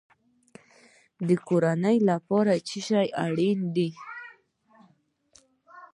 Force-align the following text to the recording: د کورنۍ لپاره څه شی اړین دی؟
د 1.27 1.29
کورنۍ 1.47 1.97
لپاره 2.09 2.53
څه 2.67 2.77
شی 2.87 3.07
اړین 3.25 3.59
دی؟ 3.75 3.89